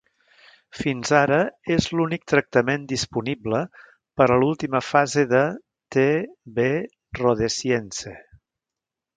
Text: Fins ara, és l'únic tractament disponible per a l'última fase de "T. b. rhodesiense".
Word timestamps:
Fins 0.77 1.11
ara, 1.17 1.35
és 1.75 1.87
l'únic 1.99 2.23
tractament 2.33 2.87
disponible 2.93 3.61
per 4.21 4.29
a 4.29 4.39
l'última 4.45 4.83
fase 4.89 5.27
de 5.37 5.45
"T. 5.97 6.09
b. 6.57 6.67
rhodesiense". 7.21 8.17